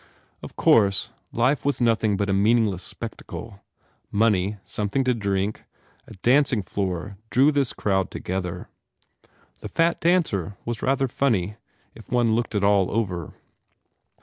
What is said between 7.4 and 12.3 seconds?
this crowd together. The fat dancer was rather funny, if